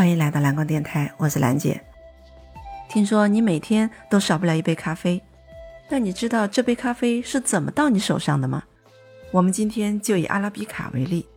[0.00, 1.78] 欢迎来到蓝光电台，我是兰姐。
[2.88, 5.22] 听说你每天都少不了一杯咖啡，
[5.90, 8.62] 那你知道这杯咖啡是怎么到你手上的吗？
[9.30, 11.28] 我们今天就以阿拉比卡为例，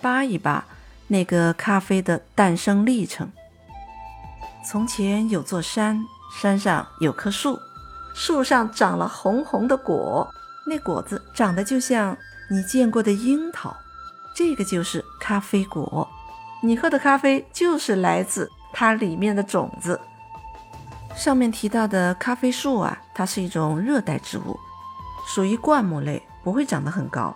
[0.00, 0.64] 扒一扒
[1.08, 3.30] 那个咖啡的诞生历程。
[4.64, 6.02] 从前有座山，
[6.40, 7.58] 山上有棵树，
[8.14, 10.26] 树上长了红红的果，
[10.66, 12.16] 那果子长得就像
[12.50, 13.76] 你见过的樱桃，
[14.34, 16.08] 这个就是咖啡果。
[16.62, 20.00] 你喝的咖啡就是来自它里面的种子。
[21.14, 24.58] 上面提到的咖啡树啊，它是一种热带植物，
[25.26, 27.34] 属于灌木类，不会长得很高。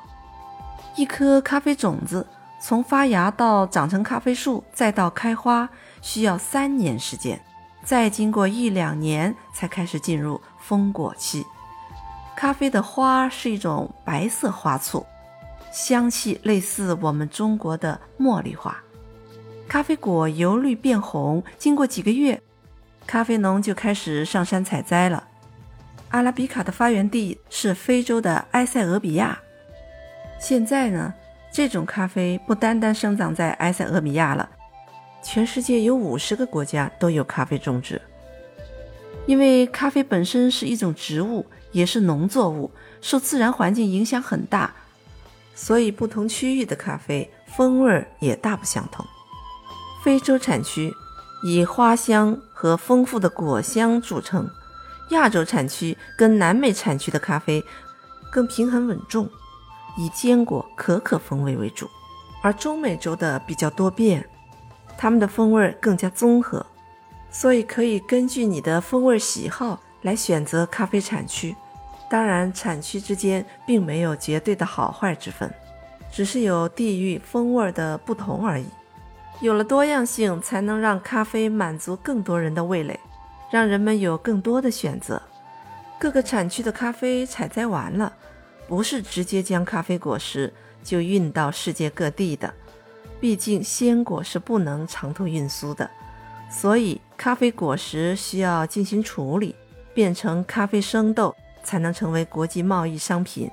[0.97, 2.27] 一颗咖啡种子
[2.61, 5.69] 从发芽到长成咖啡树，再到开花，
[6.03, 7.41] 需要三年时间，
[7.85, 11.47] 再经过一两年才开始进入丰果期。
[12.37, 15.07] 咖啡的花是一种白色花簇，
[15.73, 18.77] 香气类似我们中国的茉莉花。
[19.71, 22.43] 咖啡果由绿变红，经过几个月，
[23.07, 25.29] 咖啡农就开始上山采摘了。
[26.09, 29.39] 阿拉比卡的发源地是非洲的埃塞俄比亚。
[30.41, 31.15] 现在呢，
[31.53, 34.51] 这种咖啡不单单生长在埃塞俄比亚了，
[35.23, 38.03] 全世界有五十个国家都有咖啡种植。
[39.25, 44.75] 因为咖啡本身是一种植物，也是农作物，受自然环境影响很大，
[45.55, 49.07] 所以不同区域的咖啡风味也大不相同。
[50.03, 50.95] 非洲产区
[51.43, 54.49] 以花香和丰富的果香著称，
[55.11, 57.63] 亚洲产区跟南美产区的咖啡
[58.31, 59.29] 更平衡稳重，
[59.99, 61.89] 以坚果可可风味为主，
[62.43, 64.27] 而中美洲的比较多变，
[64.97, 66.65] 它们的风味更加综合，
[67.31, 71.55] 所以可以根据你的风味喜好来选择咖啡产区。
[72.09, 75.53] 当然，产区之间并没有绝对的好坏之分，
[76.11, 78.65] 只是有地域风味的不同而已。
[79.41, 83.01] 有了多样性，才能让咖啡满足更多人的味蕾，
[83.51, 85.21] 让人们有更多的选择。
[85.99, 88.13] 各个产区的咖啡采摘完了，
[88.69, 90.53] 不是直接将咖啡果实
[90.85, 92.53] 就运到世界各地的，
[93.19, 95.89] 毕竟鲜果是不能长途运输的，
[96.51, 99.55] 所以咖啡果实需要进行处理，
[99.95, 103.51] 变成咖啡生豆，才能成为国际贸易商品。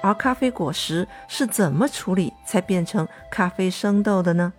[0.00, 4.52] 而咖啡果实是怎么处理才变成咖啡生豆的呢？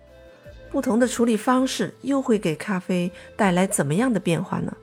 [0.74, 4.76] 不同的处理方式又会给咖啡带来怎么样的变化呢？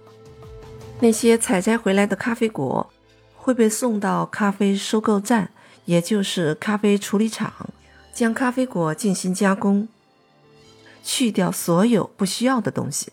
[1.02, 2.90] 那些采摘回来的咖啡果
[3.36, 5.52] 会被送到咖啡收购站，
[5.84, 7.52] 也就是咖啡处理厂，
[8.14, 9.90] 将咖啡果进行加工，
[11.04, 13.12] 去掉所有不需要的东西，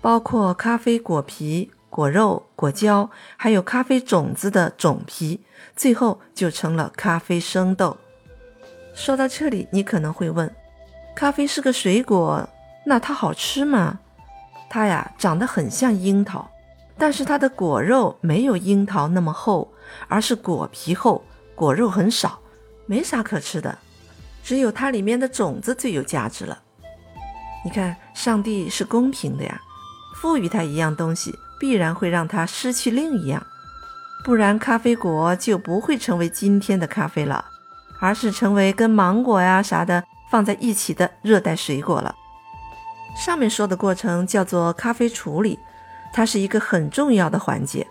[0.00, 5.38] 包括咖啡果皮、果肉、果胶，还有咖啡种子的种皮，
[5.76, 7.96] 最后就成了咖啡生豆。
[8.94, 10.52] 说到这里，你可能会问。
[11.20, 12.48] 咖啡是个水果，
[12.86, 13.98] 那它好吃吗？
[14.70, 16.50] 它呀长得很像樱桃，
[16.96, 19.70] 但是它的果肉没有樱桃那么厚，
[20.08, 21.22] 而是果皮厚，
[21.54, 22.40] 果肉很少，
[22.86, 23.76] 没啥可吃的。
[24.42, 26.58] 只有它里面的种子最有价值了。
[27.66, 29.60] 你看，上帝是公平的呀，
[30.16, 33.46] 赋予它一样东西，必然会让它失去另一样，
[34.24, 37.44] 不然咖啡果就不会成为今天的咖啡了，
[38.00, 40.02] 而是成为跟芒果呀啥的。
[40.30, 42.14] 放在一起的热带水果了。
[43.16, 45.58] 上面说的过程叫做咖啡处理，
[46.12, 47.86] 它是一个很重要的环节，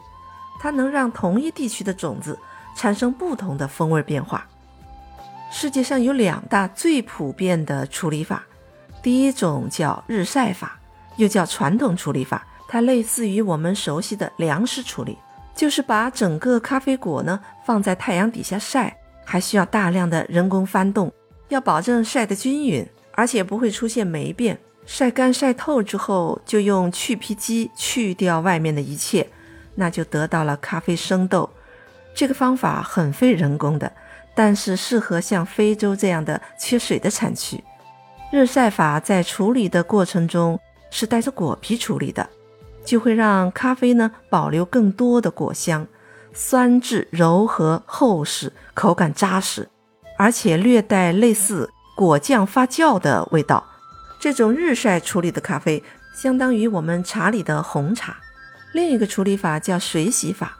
[0.59, 2.39] 它能让同一地区的种子
[2.75, 4.47] 产生不同的风味变化。
[5.51, 8.43] 世界上有两大最普遍的处理法，
[9.03, 10.79] 第一种叫日晒法，
[11.17, 15.17] 又叫传统处理法，它类似于我们熟悉的粮食处理，
[15.53, 18.95] 就是把整个咖啡果呢放在太阳底下晒，
[19.25, 21.11] 还需要大量的人工翻动。
[21.49, 24.57] 要保证晒得均匀，而且不会出现霉变。
[24.85, 29.27] 晒干晒透之后，就用去皮机去掉外面的一切，
[29.75, 31.49] 那就得到了咖啡生豆。
[32.15, 33.91] 这个方法很费人工的，
[34.33, 37.63] 但是适合像非洲这样的缺水的产区。
[38.31, 40.59] 日晒法在处理的过程中
[40.89, 42.27] 是带着果皮处理的，
[42.83, 45.87] 就会让咖啡呢保留更多的果香，
[46.33, 49.69] 酸质柔和厚实，口感扎实。
[50.19, 53.63] 而且略带类似果酱发酵的味道。
[54.19, 55.81] 这种日晒处理的咖啡
[56.13, 58.17] 相当于我们茶里的红茶。
[58.73, 60.57] 另一个处理法叫水洗法，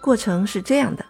[0.00, 1.04] 过程是这样的：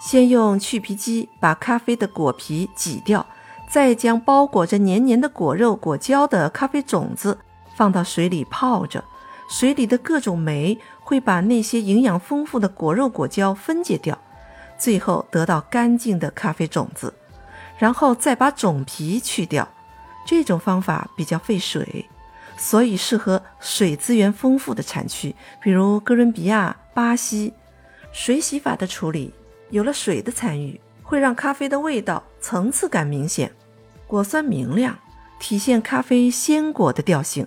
[0.00, 3.26] 先用去皮机把咖啡的果皮挤掉，
[3.70, 7.36] 再将包裹着黏黏的果肉、果胶的咖啡种子
[7.76, 9.04] 放到水里泡着。
[9.50, 14.18] 水里的各种酶会把那些营养丰富的果肉、果胶分解掉，
[14.78, 17.12] 最后得到干净的咖啡种子。
[17.78, 19.68] 然后再把种皮去掉，
[20.26, 22.08] 这种方法比较费水，
[22.56, 27.52] 所以适合水资源丰富的产区，比如哥伦比亚、巴西。
[28.12, 29.34] 水洗法的处理
[29.70, 33.50] 有了水的参与，会让咖啡的味道层次感明显，
[34.06, 34.96] 果酸明亮，
[35.40, 37.44] 体现咖啡鲜果的调性。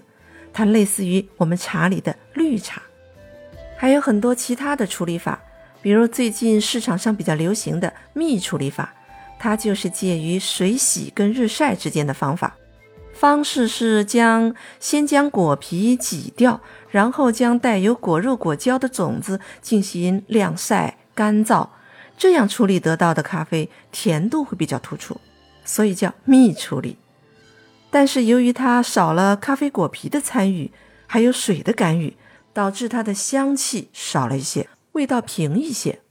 [0.52, 2.82] 它类似于我们茶里的绿茶。
[3.78, 5.40] 还有很多其他的处理法，
[5.82, 8.94] 比如最近市场上比较流行的蜜处理法，
[9.40, 12.56] 它就是介于水洗跟日晒之间的方法。
[13.14, 16.62] 方式是将先将果皮挤掉，
[16.92, 21.68] 然后将带有果肉果胶的种子进行晾晒干燥，
[22.16, 25.20] 这样处理得到的咖啡甜度会比较突出，
[25.66, 26.98] 所以叫蜜处理。
[27.90, 30.72] 但是由于它少了咖啡果皮的参与，
[31.08, 32.16] 还有水的干预，
[32.54, 36.02] 导致它的香气少了一些，味道平一些。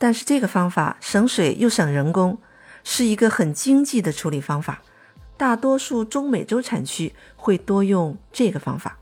[0.00, 2.38] 但是这个方法省水又省人工，
[2.82, 4.80] 是一个很经济的处理方法。
[5.36, 8.96] 大多数中美洲产区会多用这个方法，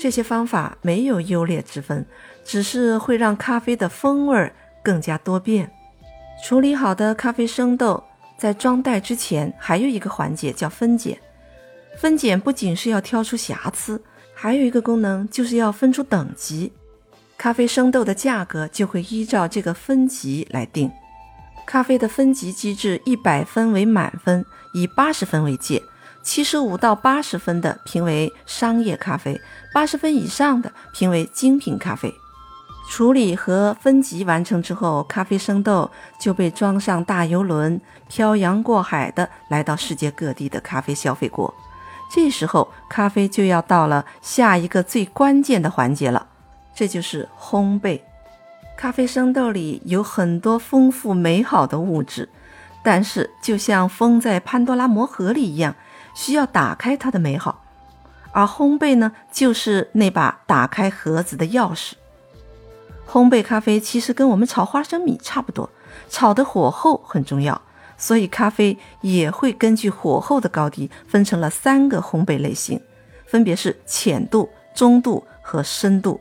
[0.00, 2.04] 这些方法没有优劣之分，
[2.44, 4.52] 只是会让咖啡的风味
[4.82, 5.70] 更加多变。
[6.44, 8.02] 处理好的咖啡生豆
[8.36, 11.16] 在装袋之前还有一个环节叫分拣，
[11.96, 14.02] 分拣不仅是要挑出瑕疵，
[14.34, 16.72] 还有一个功能就是要分出等级，
[17.40, 20.92] 咖啡生豆的价格就会依照这个分级来定。
[21.66, 24.44] 咖啡的分级机制，一百分为满分，
[24.74, 25.82] 以八十分为界，
[26.22, 29.40] 七十五到八十分的评为商业咖啡，
[29.72, 32.12] 八十分以上的评为精品咖啡。
[32.90, 35.90] 处理和分级完成之后，咖啡生豆
[36.20, 41.54] 就被装上大游轮，漂洋过海的来到世界各地的咖啡消费国。
[42.12, 46.26] 这时候，咖啡就要到了下一个最关键的环节了，
[46.80, 48.00] 这就是烘焙。
[48.74, 52.26] 咖啡生豆里有很多丰富美好的物质，
[52.82, 55.76] 但是就像封在潘多拉魔盒里一样，
[56.14, 57.62] 需要打开它的美好。
[58.32, 61.92] 而烘焙呢，就是那把打开盒子的钥匙。
[63.06, 65.68] 烘焙咖啡其实跟我们炒花生米差不多，
[66.08, 67.60] 炒的火候很重要，
[67.98, 72.80] 所以咖啡也会根据火候的高低分成了三个烘焙类型，
[73.26, 76.18] 分别是浅度、中度和深度。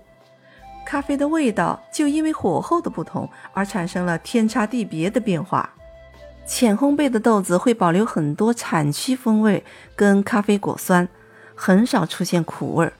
[0.89, 5.69] 咖啡的味道就因为火候的不同而产生了天差地别的变化。
[6.47, 9.63] 浅烘焙的豆子会保留很多产区风味
[9.95, 11.07] 跟咖啡果酸，
[11.53, 12.93] 很少出现苦味儿，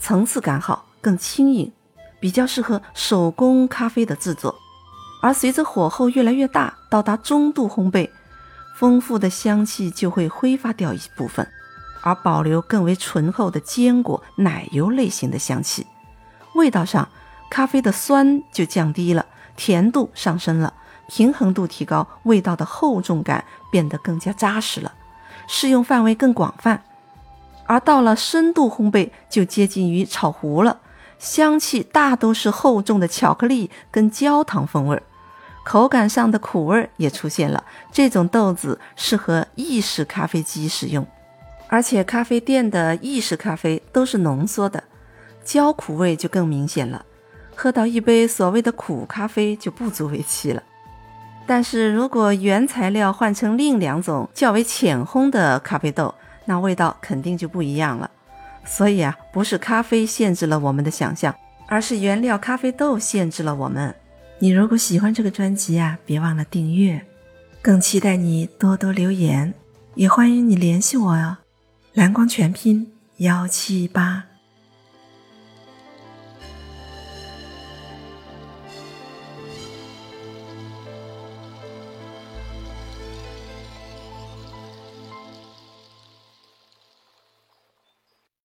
[0.00, 1.70] 层次感好，更轻盈，
[2.18, 4.54] 比较适合手工咖啡的制作。
[5.20, 8.08] 而随着火候越来越大，到达中度烘焙，
[8.78, 11.46] 丰富的香气就会挥发掉一部分，
[12.00, 15.86] 而保留更为醇厚的坚果、奶油类型的香气，
[16.54, 17.06] 味道上。
[17.50, 19.26] 咖啡的酸就降低了，
[19.56, 20.74] 甜度上升了，
[21.08, 24.92] 平衡度提高，味道的厚重感变得更加扎实了，
[25.46, 26.82] 适用范围更广泛。
[27.66, 30.80] 而到了深度烘焙，就接近于炒糊了，
[31.18, 35.02] 香气大都是厚重的巧克力跟焦糖风味儿，
[35.64, 37.64] 口感上的苦味儿也出现了。
[37.92, 41.06] 这种豆子适合意式咖啡机使用，
[41.68, 44.84] 而且咖啡店的意式咖啡都是浓缩的，
[45.42, 47.06] 焦苦味就更明显了。
[47.56, 50.62] 喝到一杯所谓的苦咖啡就不足为奇了，
[51.46, 58.10] 但是如果原材料换成另两种较为浅烘的咖啡豆，那味道肯定就不一样了。
[58.66, 61.34] 所以啊，不是咖啡限制了我们的想象，
[61.66, 63.94] 而是原料咖啡豆限制了我们。
[64.38, 67.00] 你如果喜欢这个专辑啊，别忘了订阅，
[67.62, 69.54] 更期待你多多留言，
[69.94, 71.36] 也欢迎你联系我哟。
[71.92, 74.33] 蓝光全拼幺七八。